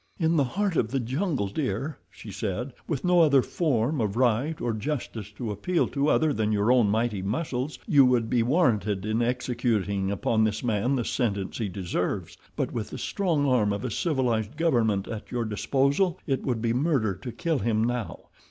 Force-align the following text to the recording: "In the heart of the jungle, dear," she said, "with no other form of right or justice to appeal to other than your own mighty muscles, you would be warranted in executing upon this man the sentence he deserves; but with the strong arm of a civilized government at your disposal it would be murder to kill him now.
"In 0.19 0.35
the 0.35 0.43
heart 0.43 0.75
of 0.75 0.89
the 0.89 0.99
jungle, 0.99 1.47
dear," 1.47 1.99
she 2.09 2.31
said, 2.31 2.73
"with 2.87 3.03
no 3.05 3.21
other 3.21 3.43
form 3.43 4.01
of 4.01 4.17
right 4.17 4.59
or 4.59 4.73
justice 4.73 5.31
to 5.33 5.51
appeal 5.51 5.87
to 5.89 6.07
other 6.07 6.33
than 6.33 6.51
your 6.51 6.71
own 6.71 6.89
mighty 6.89 7.21
muscles, 7.21 7.77
you 7.87 8.03
would 8.05 8.27
be 8.27 8.41
warranted 8.41 9.05
in 9.05 9.21
executing 9.21 10.09
upon 10.09 10.43
this 10.43 10.63
man 10.63 10.95
the 10.95 11.05
sentence 11.05 11.59
he 11.59 11.69
deserves; 11.69 12.35
but 12.55 12.71
with 12.73 12.89
the 12.89 12.97
strong 12.97 13.45
arm 13.47 13.71
of 13.71 13.85
a 13.85 13.91
civilized 13.91 14.57
government 14.57 15.07
at 15.07 15.29
your 15.31 15.45
disposal 15.45 16.17
it 16.25 16.41
would 16.41 16.63
be 16.63 16.73
murder 16.73 17.13
to 17.13 17.31
kill 17.31 17.59
him 17.59 17.83
now. 17.83 18.21